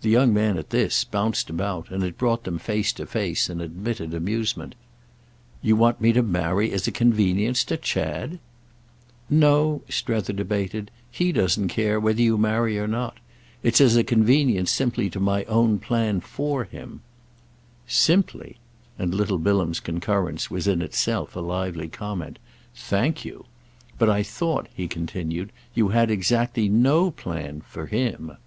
[0.00, 3.60] The young man, at this, bounced about, and it brought them face to face in
[3.60, 4.74] admitted amusement.
[5.60, 8.38] "You want me to marry as a convenience to Chad?"
[9.28, 13.18] "No," Strether debated—"he doesn't care whether you marry or not.
[13.62, 17.02] It's as a convenience simply to my own plan for him."
[17.86, 22.38] "'Simply'!"—and little Bilham's concurrence was in itself a lively comment.
[22.74, 23.44] "Thank you.
[23.98, 28.38] But I thought," he continued, "you had exactly no plan 'for' him."